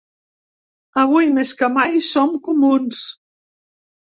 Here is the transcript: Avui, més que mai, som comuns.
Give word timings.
Avui, 1.01 1.29
més 1.35 1.51
que 1.61 1.69
mai, 1.75 2.01
som 2.09 2.33
comuns. 2.49 3.07